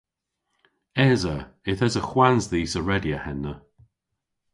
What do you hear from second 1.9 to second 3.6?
hwans dhis a redya henna.